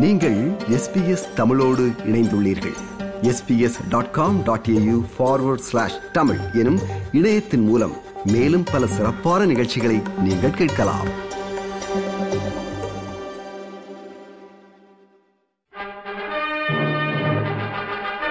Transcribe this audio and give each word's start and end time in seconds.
நீங்கள் 0.00 0.50
எஸ்பிஎஸ் 0.70 1.32
தமிழோடு 1.34 1.92
இணைந்துள்ளீர்கள். 2.06 2.76
SBS 3.22 3.74
dot 3.88 4.10
com 4.10 4.42
dot 4.42 4.66
AU 4.70 5.04
forward 5.18 5.58
slash 5.58 5.98
Tamil 6.12 6.38
எனும் 6.52 6.78
இணையத்தின் 7.12 7.64
மூலம் 7.64 7.92
மேலும் 8.24 8.64
பல 8.72 8.86
சிறப்பான 8.86 9.44
நிகழ்ச்சிகளை 9.44 10.02
நீங்கள் 10.22 10.50
கேட்கலாம். 10.50 11.06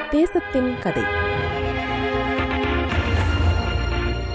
தேசத்தின் 0.09 0.79
கதை. 0.79 1.03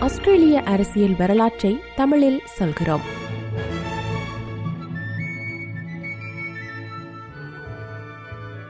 ஆஸ்திரேலிய 0.00 0.60
அரசியல் 0.60 1.16
வரலாற்றை 1.16 1.80
தமிழில் 1.96 2.40
சொல்கிறோம். 2.44 3.22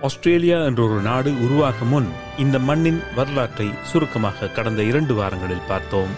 ஆஸ்திரேலியா 0.06 0.64
என்ற 0.64 0.82
ஒரு 0.82 1.00
நாடு 1.00 1.30
உருவாகும் 1.40 1.88
முன் 1.88 2.08
இந்த 2.38 2.58
மண்ணின் 2.58 3.02
வரலாற்றை 3.16 3.70
சுருக்கமாக 3.82 4.46
கடந்த 4.46 4.82
இரண்டு 4.82 5.14
வாரங்களில் 5.14 5.66
பார்த்தோம். 5.68 6.12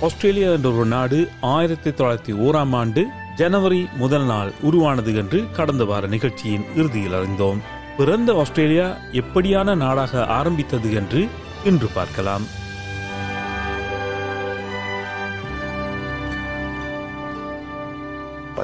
ஆஸ்திரேலியா 0.00 0.50
என்ற 0.50 0.70
ஒரு 0.70 0.86
நாடு 0.86 1.28
ஆயிரத்தி 1.40 1.90
தொள்ளாயிரத்தி 1.90 2.34
ஓராம் 2.46 2.74
ஆண்டு 2.76 3.02
ஜனவரி 3.36 3.88
முதல் 3.96 4.24
நாள் 4.24 4.52
உருவானது 4.62 5.16
என்று 5.16 5.44
கடந்த 5.52 5.84
வார 5.84 6.06
நிகழ்ச்சியின் 6.06 6.64
இறுதியில் 6.76 7.12
அறிந்தோம். 7.12 7.60
பிறந்த 7.96 8.32
ஆஸ்திரேலியா 8.34 8.96
எப்படியான 9.12 9.74
நாடாக 9.76 10.26
ஆரம்பித்தது 10.26 10.94
என்று 10.94 11.28
இன்று 11.64 11.88
பார்க்கலாம். 11.94 12.46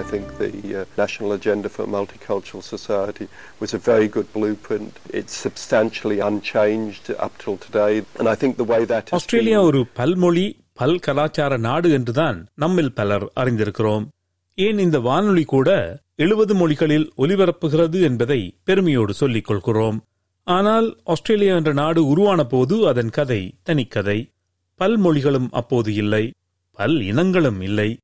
I 0.00 0.02
think 0.12 0.26
the 0.40 0.50
uh, 0.74 0.84
National 0.96 1.30
Agenda 1.38 1.68
for 1.68 1.86
Multicultural 1.86 2.62
Society 2.76 3.26
was 3.60 3.72
a 3.74 3.80
very 3.94 4.08
good 4.08 4.28
blueprint. 4.34 4.92
It's 5.10 5.34
substantially 5.46 6.18
unchanged 6.20 7.08
up 7.18 7.34
till 7.42 7.58
today. 7.66 8.02
And 8.18 8.28
I 8.28 8.34
think 8.34 8.58
the 8.58 8.66
way 8.66 8.88
that 8.88 9.08
Australia 9.10 9.62
ஒரு 9.62 9.86
பல்மொழி 9.96 10.58
பல் 10.72 10.98
கலாச்சார 10.98 11.56
நாடு 11.56 11.90
என்றுதான் 11.90 12.46
நம்மில் 12.54 12.92
பலர் 12.92 13.32
அறிந்திருக்கிறோம். 13.36 14.06
ஏன் 14.54 14.78
இந்த 14.78 15.00
வானொலி 15.00 15.44
கூட 15.44 16.00
எழுபது 16.16 16.54
மொழிகளில் 16.54 17.12
ஒலிபரப்புகிறது 17.18 18.02
என்பதை 18.02 18.56
பெருமையோடு 18.64 19.14
சொல்லிக் 19.14 19.44
கொள்கிறோம். 19.44 20.04
ஆனால் 20.44 20.98
ஆஸ்திரேலியா 21.04 21.54
என்ற 21.54 21.72
நாடு 21.72 22.06
உருவான 22.06 22.44
போது 22.44 22.88
அதன் 22.88 23.10
கதை 23.10 23.54
தனிக்கதை. 23.66 24.30
பல்மொழிகளும் 24.78 25.48
அப்போது 25.50 25.94
இல்லை. 25.94 26.32
பல் 26.72 27.00
இனங்களும் 27.00 27.60
இல்லை. 27.60 27.98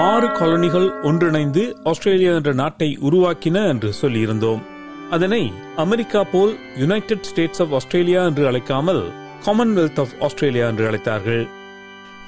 ஆறு 0.00 0.28
காலனிகள் 0.38 0.86
ஒன்றிணைந்து 1.08 1.62
ஆஸ்திரேலியா 1.90 2.30
என்ற 2.38 2.52
நாட்டை 2.52 2.88
உருவாக்கின 3.08 3.64
என்று 3.72 3.90
சொல்லியிருந்தோம் 4.00 4.62
அதனை 5.10 5.40
அமெரிக்கா 5.84 6.20
போல் 6.32 6.52
யுனைடெட் 6.76 7.28
ஸ்டேட்ஸ் 7.30 7.60
ஆஃப் 7.64 7.74
ஆஸ்திரேலியா 7.78 8.20
என்று 8.30 8.44
அழைக்காமல் 8.50 9.02
காமன்வெல்த் 9.46 10.00
ஆஃப் 10.04 10.14
ஆஸ்திரேலியா 10.28 10.68
என்று 10.72 10.86
அழைத்தார்கள் 10.90 11.44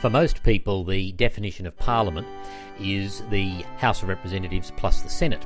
For 0.01 0.11
most 0.13 0.37
people, 0.43 0.77
the 0.87 1.01
definition 1.23 1.65
of 1.67 1.73
Parliament 1.87 2.29
is 2.91 3.09
the 3.33 3.47
House 3.79 4.01
of 4.03 4.09
Representatives 4.09 4.69
plus 4.81 4.97
the 5.03 5.13
Senate. 5.13 5.45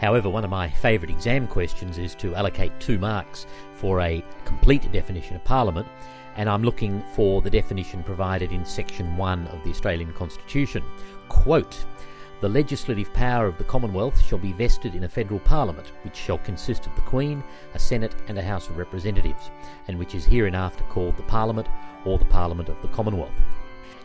However, 0.00 0.28
one 0.30 0.44
of 0.44 0.52
my 0.52 0.66
favourite 0.84 1.12
exam 1.16 1.42
questions 1.48 1.96
is 1.98 2.14
to 2.14 2.28
allocate 2.34 2.72
two 2.80 2.98
marks 3.00 3.40
for 3.80 4.00
a 4.02 4.14
complete 4.44 4.86
definition 4.90 5.36
of 5.36 5.44
Parliament, 5.46 5.88
and 6.35 6.49
I'm 6.49 6.63
looking 6.63 7.01
for 7.13 7.41
the 7.41 7.49
definition 7.49 8.03
provided 8.03 8.51
in 8.51 8.65
Section 8.65 9.17
1 9.17 9.47
of 9.47 9.63
the 9.63 9.69
Australian 9.69 10.13
Constitution. 10.13 10.83
Quote, 11.29 11.85
the 12.41 12.49
legislative 12.49 13.11
power 13.13 13.47
of 13.47 13.57
the 13.57 13.63
Commonwealth 13.63 14.21
shall 14.21 14.37
be 14.37 14.51
vested 14.51 14.93
in 14.93 15.05
a 15.05 15.09
federal 15.09 15.39
parliament, 15.39 15.93
which 16.03 16.17
shall 16.17 16.37
consist 16.39 16.85
of 16.85 16.93
the 16.95 17.01
Queen, 17.01 17.43
a 17.73 17.79
Senate, 17.79 18.13
and 18.27 18.37
a 18.37 18.43
House 18.43 18.69
of 18.69 18.77
Representatives, 18.77 19.51
and 19.87 19.97
which 19.97 20.13
is 20.13 20.25
hereinafter 20.25 20.83
called 20.85 21.15
the 21.15 21.23
Parliament 21.23 21.67
or 22.03 22.17
the 22.17 22.25
Parliament 22.25 22.67
of 22.67 22.81
the 22.81 22.89
Commonwealth. 22.89 23.31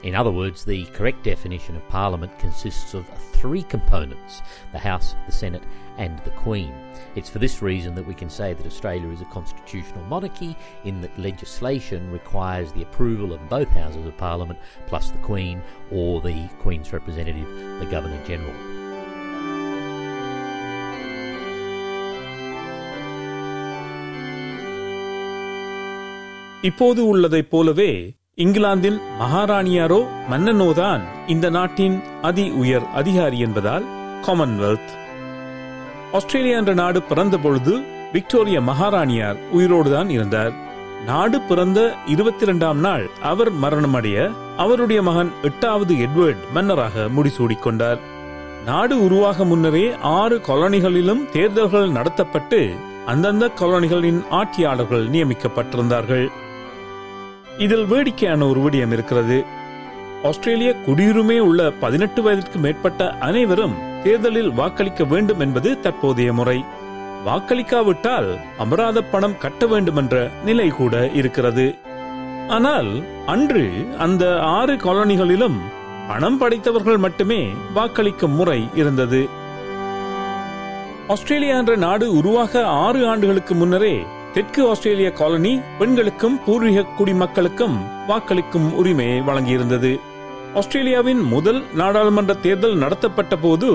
In 0.04 0.14
other 0.14 0.32
words, 0.32 0.64
the 0.64 0.86
correct 0.86 1.24
definition 1.24 1.76
of 1.76 1.90
Parliament 1.90 2.38
consists 2.38 2.94
of 2.94 3.08
three 3.32 3.64
components 3.64 4.42
the 4.72 4.78
House, 4.78 5.16
the 5.26 5.32
Senate, 5.32 5.64
and 5.98 6.20
the 6.20 6.30
Queen. 6.32 6.74
It's 7.16 7.30
for 7.30 7.40
this 7.40 7.62
reason 7.62 7.96
that 7.96 8.06
we 8.06 8.14
can 8.14 8.30
say 8.30 8.54
that 8.54 8.66
Australia 8.66 9.10
is 9.10 9.22
a 9.22 9.26
constitutional 9.26 10.04
monarchy, 10.04 10.56
in 10.84 11.02
that 11.02 11.18
legislation 11.18 12.12
requires 12.12 12.72
the 12.72 12.84
approval 12.84 13.34
of 13.34 13.50
both 13.50 13.70
Houses 13.70 14.06
of 14.06 14.18
Parliament 14.18 14.60
plus 14.86 15.10
the 15.10 15.18
Queen 15.20 15.62
or 15.92 16.22
the 16.22 16.48
Queen's 16.62 16.94
representative, 16.94 17.48
the 17.80 17.88
Governor 17.90 18.24
General. 18.28 18.54
இப்போது 26.62 27.02
உள்ளதைப் 27.02 27.50
போலவே 27.50 27.92
இங்கிலாந்தின் 28.39 28.99
மகாராணியாரோ 29.21 29.99
மன்னனோதான் 30.31 31.01
இந்த 31.27 31.51
நாட்டின் 31.51 31.97
அதி 32.23 32.51
உயர் 32.51 32.87
அதிகாரி 32.89 33.39
என்பதால் 33.39 33.85
காமன்வெல்த் 34.27 34.93
ஆஸ்திரேலியா 36.13 36.57
என்ற 36.57 36.75
நாடு 36.75 37.03
பிறந்த 37.03 37.39
பொழுது 37.39 37.75
விக்டோரிய 38.13 38.61
மகாராணியார் 38.61 39.39
உயிரோடுதான் 39.57 40.09
இருந்தார். 40.09 40.53
நாடு 41.05 41.41
பிறந்த 41.41 41.95
இருபத்தி 42.07 42.45
இரண்டாம் 42.45 42.79
நாள் 42.79 43.11
அவர் 43.23 43.53
மரணமடைய 43.53 44.31
அவருடைய 44.57 45.03
மகன் 45.03 45.33
எட்டாவது 45.43 45.95
எட்வர்ட் 45.95 46.45
மன்னராக 46.53 47.09
முடிசூடிக் 47.17 47.59
கொண்டார். 47.59 47.99
நாடு 48.65 49.05
உருவாக 49.05 49.45
முன்னரே 49.45 49.95
ஆறு 50.03 50.39
காலனிகளிலும் 50.47 51.31
தேர்தல்கள் 51.31 51.91
நடத்தப்பட்டு 51.91 52.75
அந்தந்த 53.07 53.51
காலனிகளின் 53.61 54.23
ஆட்சியாளர்கள் 54.31 55.09
நியமிக்கப்பட்டிருந்தார்கள். 55.09 56.29
இதில் 57.65 57.87
வேடிக்கையான 57.87 58.47
ஒரு 58.47 58.61
விடயம் 58.61 58.93
இருக்கிறது. 58.93 59.45
ஆஸ்திரேலிய 60.23 60.75
குடியுரிமை 60.87 61.39
உள்ள 61.39 61.71
பதினெட்டு 61.71 62.23
வயதிற்கு 62.23 62.59
மேற்பட்ட 62.59 63.11
அனைவரும் 63.11 63.75
தேர்தலில் 64.05 64.51
வாக்களிக்க 64.51 65.05
வேண்டும் 65.05 65.41
என்பது 65.41 65.81
தற்போதைய 65.81 66.33
முறை. 66.33 66.65
வாக்களிக்காவிட்டால் 67.27 68.29
அபராத 68.59 69.03
பணம் 69.03 69.39
கட்ட 69.39 69.67
வேண்டும் 69.67 69.97
என்ற 69.97 70.31
நிலை 70.45 70.69
கூட 70.69 71.11
இருக்கிறது. 71.11 71.79
ஆனால் 72.49 72.91
அன்று 73.27 73.87
அந்த 73.99 74.25
ஆறு 74.41 74.75
காலனிகளிலும் 74.75 75.59
பணம் 76.09 76.39
படைத்தவர்கள் 76.39 76.97
மட்டுமே 76.97 77.43
வாக்களிக்கும் 77.75 78.35
முறை 78.35 78.69
இருந்தது. 78.75 79.29
ஆஸ்திரேலியா 81.09 81.57
என்ற 81.57 81.77
நாடு 81.77 82.13
உருவாக 82.13 82.65
ஆறு 82.67 83.09
ஆண்டுகளுக்கு 83.09 83.55
முன்னரே 83.55 84.07
தெற்கு 84.35 84.69
ஆஸ்திரேலிய 84.69 85.13
காலனி 85.13 85.61
பெண்களுக்கும் 85.79 86.45
பூர்வீக 86.45 86.85
குடிமக்களுக்கும் 86.99 87.77
வாக்களிக்கும் 88.07 88.75
உரிமையை 88.75 89.21
வழங்கியிருந்தது. 89.21 89.99
ஆஸ்திரேலியாவின் 90.55 91.21
முதல் 91.21 91.63
நாடாளுமன்ற 91.75 92.35
தேர்தல் 92.35 92.77
நடத்தப்பட்ட 92.77 93.37
போது 93.37 93.71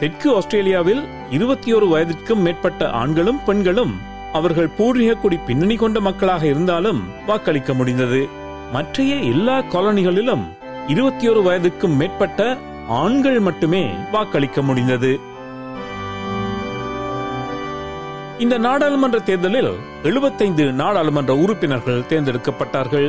தெற்கு 0.00 0.34
ஆஸ்திரேலியாவில் 0.34 1.02
இருபத்தி 1.30 1.72
ஒரு 1.72 1.86
வயதிற்கும் 1.86 2.42
மேற்பட்ட 2.42 2.90
ஆண்களும் 2.90 3.40
பெண்களும் 3.46 3.94
அவர்கள் 4.32 4.68
பூர்வீக 4.68 5.14
குடி 5.14 5.36
பின்னணி 5.36 5.76
கொண்ட 5.76 6.00
மக்களாக 6.00 6.46
இருந்தாலும் 6.46 7.00
வாக்களிக்க 7.26 7.74
முடிந்தது. 7.74 8.28
மற்றைய 8.72 9.14
எல்லா 9.14 9.58
காலனிகளிலும் 9.58 10.44
இருபத்தி 10.86 11.28
ஒரு 11.28 11.40
வயதுக்கும் 11.40 11.96
மேற்பட்ட 11.96 12.56
ஆண்கள் 12.88 13.40
மட்டுமே 13.40 13.90
வாக்களிக்க 14.12 14.62
முடிந்தது. 14.62 15.20
இந்த 18.44 18.56
நாடாளுமன்ற 18.64 19.18
தேர்தலில் 19.28 19.70
75 20.08 20.64
நாடாளுமன்ற 20.80 21.32
உறுப்பினர்கள் 21.44 22.04
தேர்ந்தெடுக்கப்பட்டார்கள். 22.10 23.08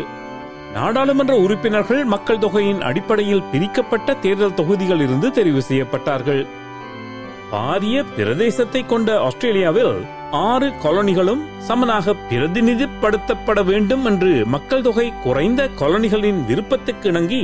நாடாளுமன்ற 0.78 1.34
உறுப்பினர்கள் 1.46 2.02
மக்கள் 2.14 2.42
தொகையின் 2.44 2.82
அடிப்படையில் 2.88 3.46
பிரிக்கப்பட்ட 3.52 4.16
தேர்தல் 4.24 4.58
தொகுதிகளில் 4.60 5.04
இருந்து 5.08 5.30
தெரிவு 5.38 5.62
செய்யப்பட்டார்கள். 5.70 6.42
பாரிய 7.54 8.04
பிரதேசத்தை 8.16 8.82
கொண்ட 8.86 9.10
ஆஸ்திரேலியாவில் 9.28 9.94
ஆறு 10.50 10.68
காலனிகளும் 10.84 11.46
சமனாக 11.70 12.16
பிரதிநிதிப்படுத்தப்பட 12.30 13.60
வேண்டும் 13.72 14.06
என்று 14.12 14.34
மக்கள் 14.56 14.86
தொகை 14.90 15.08
குறைந்த 15.24 15.62
காலனிகளின் 15.80 16.42
விருப்பத்துக்கு 16.52 17.10
இணங்கி 17.14 17.44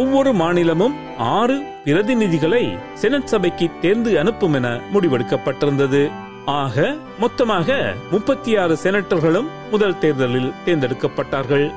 ஒவ்வொரு 0.00 0.30
மாநிலமும் 0.42 0.94
ஆறு 1.38 1.56
பிரதிநிதிகளை 1.84 2.64
செனட் 3.00 3.30
சபைக்கு 3.32 3.66
தேர்ந்து 3.82 4.12
அனுப்பும் 4.20 4.56
என 4.58 4.68
முடிவெடுக்கப்பட்டிருந்தது. 4.94 6.04
ஆக 6.46 6.96
மொத்தமாக 7.18 7.94
முப்பத்தி 8.10 8.56
ஆறு 8.56 8.78
செனட்டர்களும் 8.82 9.46
முதல் 9.70 9.98
தேர்தலில் 9.98 10.52
தேர்ந்தெடுக்கப்பட்டார்கள். 10.64 11.72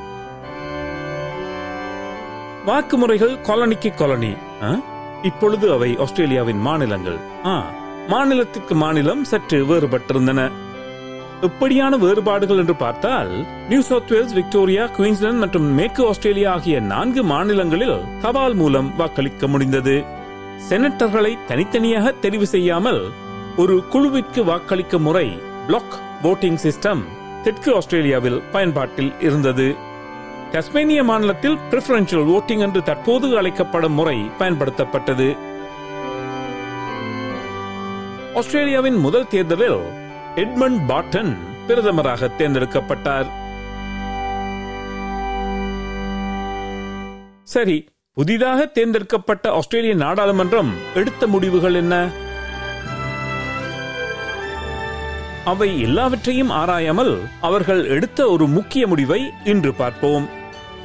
வாக்குமுறைகள் 2.66 3.36
காலனிக்கு 3.48 3.96
காலனி. 3.96 4.34
இப்பொழுது 5.24 5.72
அவை 5.72 5.98
ஆஸ்திரேலியாவின் 5.98 6.60
மாநிலங்கள். 6.60 7.18
ஆ 7.46 7.66
மாநிலத்திற்கு 8.08 8.74
மாநிலம் 8.74 9.24
சற்று 9.24 9.66
வேறுபட்டிருந்தன. 9.66 10.52
எப்படியான 11.42 11.98
வேறுபாடுகள் 11.98 12.58
என்று 12.58 12.76
பார்த்தால் 12.76 13.46
New 13.70 13.82
South 13.82 14.12
Wales 14.12 14.34
Victoria 14.34 14.86
Queensland 14.86 15.44
மற்றும் 15.44 15.68
மேற்கு 15.74 16.08
ஆஸ்திரேலியா 16.08 16.52
ஆகிய 16.54 16.80
நான்கு 16.80 17.24
மாநிலங்களில் 17.24 18.04
தபால் 18.22 18.54
மூலம் 18.54 18.96
வாக்களிக்க 18.96 19.48
முடிந்தது. 19.48 20.06
செனட்டர்களை 20.70 21.38
தனித்தனியாக 21.48 22.14
தெரிவு 22.22 22.44
செய்யாமல் 22.44 23.02
ஒரு 23.58 23.88
குழுவிற்கு 23.88 24.44
வாக்களிக்கும் 24.44 25.02
முறை 25.02 25.40
பிளாக் 25.68 25.96
ஓட்டிங் 26.24 26.58
சிஸ்டம் 26.64 27.04
தெற்கு 27.44 27.76
ஆஸ்திரேலியாவில் 27.76 28.42
பயன்பாட்டில் 28.52 29.14
இருந்தது. 29.20 29.76
டஸ்மேனிய 30.52 31.04
மாநிலத்தில் 31.04 31.58
preferential 31.70 32.22
ஓட்டிங் 32.28 32.60
என்று 32.60 32.84
தற்போது 32.84 33.38
அழைக்கப்படும் 33.38 33.94
முறை 33.94 34.30
பயன்படுத்தப்பட்டது. 34.40 35.38
ஆஸ்திரேலியாவின் 38.36 38.96
முதல் 38.96 39.28
தேர்தலில் 39.28 39.80
எட்மண்ட் 40.36 40.86
பாட்டன் 40.88 41.38
பிரதமராக 41.68 42.32
தேர்ந்தெடுக்கப்பட்டார். 42.38 43.28
சரி 47.44 47.90
புதிதாக 48.14 48.66
தேர்ந்தெடுக்கப்பட்ட 48.66 49.52
ஆஸ்திரேலிய 49.52 49.96
நாடாளுமன்றம் 49.96 50.70
எடுத்த 50.94 51.28
முடிவுகள் 51.28 51.74
என்ன? 51.74 52.26
அவை 55.52 55.68
எல்லாவற்றையும் 55.82 56.52
ஆராயாமல் 56.62 57.14
அவர்கள் 57.48 57.82
எடுத்த 57.96 58.20
ஒரு 58.30 58.46
முக்கிய 58.48 58.84
முடிவை 58.88 59.20
இன்று 59.44 59.72
பார்ப்போம். 59.74 60.26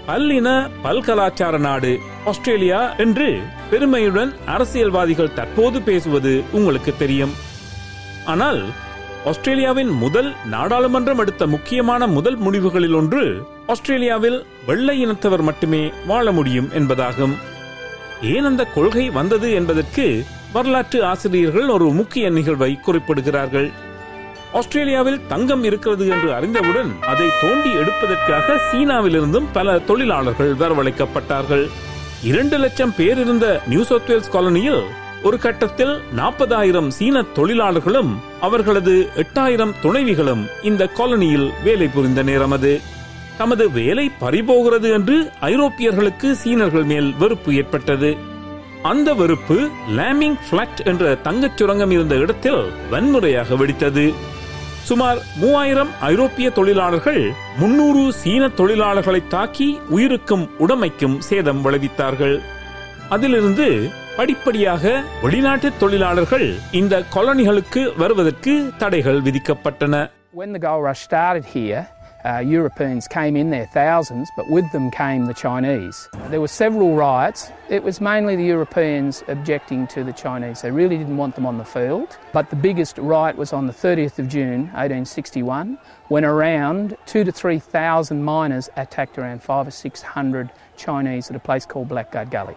பல்லின 0.08 0.48
பல்கலாச்சார 0.82 1.58
நாடு 1.58 1.92
ஆஸ்திரேலியா 2.24 2.80
என்று 3.04 3.28
பெருமையுடன் 3.70 4.32
அரசியல்வாதிகள் 4.46 5.34
தற்போது 5.34 5.80
பேசுவது 5.82 6.32
உங்களுக்கு 6.52 6.92
தெரியும். 6.96 7.34
ஆனால் 8.24 8.60
ஆஸ்திரேலியாவின் 9.24 9.92
முதல் 10.04 10.30
நாடாளுமன்றம் 10.50 11.20
எடுத்த 11.24 11.46
முக்கியமான 11.46 12.06
முதல் 12.06 12.38
முடிவுகளில் 12.38 12.96
ஒன்று 13.00 13.24
ஆஸ்திரேலியாவில் 13.66 14.38
வெள்ளை 14.66 14.96
இனத்தவர் 15.06 15.42
மட்டுமே 15.42 15.82
வாழ 16.06 16.32
முடியும் 16.32 16.70
என்பதாகும். 16.78 17.34
ஏன் 18.32 18.44
அந்த 18.44 18.62
கொள்கை 18.64 19.06
வந்தது 19.10 19.50
என்பதற்கு 19.52 20.06
வரலாற்று 20.52 20.98
ஆசிரியர்கள் 21.04 21.68
ஒரு 21.68 21.88
முக்கிய 22.00 22.26
நிகழ்வை 22.30 22.72
குறிப்பிடுகிறார்கள். 22.86 23.70
ஆஸ்திரேலியாவில் 24.52 25.26
தங்கம் 25.26 25.64
இருக்கிறது 25.64 26.08
என்று 26.08 26.34
அறிந்தவுடன் 26.34 27.02
அதை 27.02 27.26
தோண்டி 27.40 27.72
எடுப்பதற்காக 27.72 28.60
சீனாவிலிருந்தும் 28.72 29.46
பல 29.52 29.78
தொழிலாளர்கள் 29.78 30.54
வரவழைக்கப்பட்டார்கள். 30.54 31.68
இரண்டு 32.22 32.58
லட்சம் 32.58 32.94
பேர் 32.96 33.18
இருந்த 33.18 33.62
நியூ 33.66 33.82
சவுத் 33.82 34.06
வேல்ஸ் 34.06 34.36
காலனியில் 34.36 34.82
ஒரு 35.22 35.38
கட்டத்தில் 35.38 36.00
நாற்பதாயிரம் 36.12 36.90
சீன 36.90 37.22
தொழிலாளர்களும் 37.22 38.20
அவர்களது 38.40 39.08
எட்டாயிரம் 39.16 39.74
துணைவிகளும் 39.82 40.46
இந்த 40.62 40.90
காலனியில் 40.96 41.50
வேலை 41.64 41.88
புரிந்த 41.88 42.22
நேரம் 42.22 42.50
அது. 42.50 42.80
தமது 43.38 43.70
வேலை 43.70 44.10
பறிபோகிறது 44.18 44.90
என்று 44.90 45.30
ஐரோப்பியர்களுக்கு 45.40 46.36
சீனர்கள் 46.36 46.82
மேல் 46.82 47.14
வெறுப்பு 47.18 47.54
ஏற்பட்டது. 47.54 48.16
அந்த 48.82 49.14
வெறுப்பு 49.14 49.68
லேமிங் 49.96 50.38
பிளாட் 50.50 50.80
என்ற 50.84 51.14
தங்கச் 51.14 51.56
சுரங்கம் 51.56 51.90
இருந்த 51.90 52.14
இடத்தில் 52.14 52.72
வன்முறையாக 52.90 53.54
வெடித்தது. 53.54 54.14
சுமார் 54.82 55.18
மூவாயிரம் 55.36 55.90
ஐரோப்பிய 56.00 56.50
தொழிலாளர்கள் 56.50 57.30
முன்னூறு 57.58 58.12
சீன 58.12 58.48
தொழிலாளர்களை 58.48 59.20
தாக்கி 59.28 59.80
உயிருக்கும் 59.88 60.50
உடைமைக்கும் 60.58 61.18
சேதம் 61.18 61.64
விளைவித்தார்கள். 61.64 62.40
அதிலிருந்து 63.08 63.90
படிப்படியாக 64.16 65.02
வெளிநாட்டு 65.22 65.72
தொழிலாளர்கள் 65.76 66.58
இந்த 66.70 67.02
காலனிகளுக்கு 67.14 67.96
வருவதற்கு 67.96 68.72
தடைகள் 68.78 69.20
விதிக்கப்பட்டன. 69.22 70.10
When 70.34 70.52
the 70.52 70.62
gold 70.68 70.84
rush 70.88 71.02
started 71.10 71.44
here, 71.54 71.82
uh, 72.24 72.38
Europeans 72.38 73.08
came 73.08 73.36
in 73.36 73.50
there, 73.50 73.66
thousands, 73.66 74.30
but 74.36 74.48
with 74.48 74.70
them 74.72 74.90
came 74.90 75.26
the 75.26 75.34
Chinese. 75.34 76.08
There 76.28 76.40
were 76.40 76.48
several 76.48 76.94
riots. 76.94 77.50
It 77.68 77.82
was 77.82 78.00
mainly 78.00 78.36
the 78.36 78.44
Europeans 78.44 79.24
objecting 79.28 79.86
to 79.88 80.04
the 80.04 80.12
Chinese. 80.12 80.62
They 80.62 80.70
really 80.70 80.96
didn't 80.96 81.16
want 81.16 81.34
them 81.34 81.46
on 81.46 81.58
the 81.58 81.64
field. 81.64 82.16
But 82.32 82.50
the 82.50 82.56
biggest 82.56 82.98
riot 82.98 83.36
was 83.36 83.52
on 83.52 83.66
the 83.66 83.72
30th 83.72 84.18
of 84.18 84.28
June, 84.28 84.62
1861, 84.72 85.78
when 86.08 86.24
around 86.24 86.96
two 87.06 87.24
to 87.24 87.32
three 87.32 87.58
thousand 87.58 88.22
miners 88.22 88.68
attacked 88.76 89.18
around 89.18 89.42
five 89.42 89.66
or 89.66 89.70
six 89.70 90.02
hundred 90.02 90.50
Chinese 90.76 91.30
at 91.30 91.36
a 91.36 91.40
place 91.40 91.66
called 91.66 91.88
Blackguard 91.88 92.30
Gully. 92.30 92.56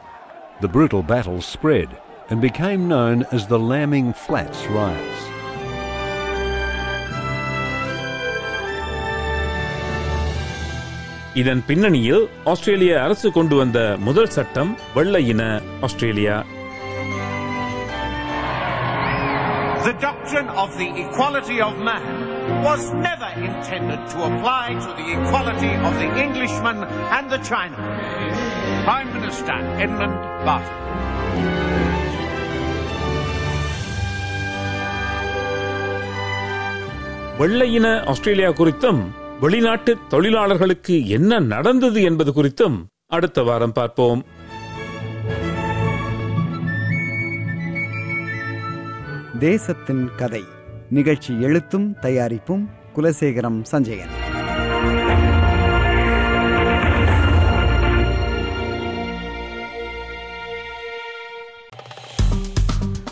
The 0.61 0.67
brutal 0.67 1.03
battle 1.03 1.41
spread 1.41 1.97
and 2.29 2.41
became 2.41 2.87
known 2.87 3.23
as 3.31 3.47
the 3.47 3.59
Lambing 3.59 4.13
Flats 4.13 4.65
riots. 4.67 5.34
இதன் 11.35 11.61
பின்னணியில் 11.67 12.21
ஆஸ்திரேலிய 12.45 12.91
அரசு 13.01 13.27
கொண்டு 13.31 13.55
வந்த 13.55 13.79
முதல் 13.99 14.33
சட்டம் 14.35 14.73
வெள்ளை 14.95 15.23
இன 15.33 15.43
Australia 15.87 16.37
The 19.85 19.95
doctrine 20.01 20.47
of 20.61 20.69
the 20.77 20.87
equality 21.01 21.57
of 21.61 21.73
man 21.79 22.05
was 22.63 22.81
never 22.99 23.29
intended 23.39 24.01
to 24.07 24.19
apply 24.23 24.63
to 24.75 24.89
the 24.91 25.07
equality 25.17 25.71
of 25.87 25.93
the 25.95 26.09
Englishman 26.17 26.77
and 27.17 27.25
the 27.29 27.39
Chinaman. 27.49 27.91
Prime 28.85 29.11
Minister 29.15 29.57
Edmund 29.79 30.17
Barton. 30.43 30.81
வெள்ளை 37.39 37.67
இன 37.73 37.87
ஆஸ்திரேலியா 38.05 38.49
குறித்தும் 38.51 39.01
வெளிநாட்டு 39.39 39.97
தொழிலாளர்களுக்கு 40.07 41.07
என்ன 41.07 41.39
நடந்தது 41.39 42.01
என்பது 42.01 42.31
குறித்தும் 42.31 42.85
அடுத்த 43.05 43.43
வாரம் 43.43 43.71
பார்ப்போம். 43.71 44.25
தேசத்தின் 49.39 50.09
கதை. 50.17 50.43
நிகழ்ச்சி 50.89 51.41
எழுத்தும் 51.41 51.99
தயாரிப்பும் 51.99 52.69
குலசேகரம் 52.95 53.63
சஞ்சயன். 53.71 54.13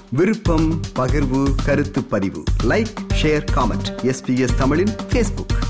விருப்பம் 0.09 0.79
பகிர்வு 0.95 1.55
கருத்து 1.65 2.03
பதிவு. 2.03 2.43
லைக் 2.63 2.93
ஷேர் 3.21 3.45
காமெண்ட் 3.55 4.13
எஸ்பிஎஸ் 4.13 4.57
தமிழின் 4.57 4.95
பேஸ்புக் 5.09 5.61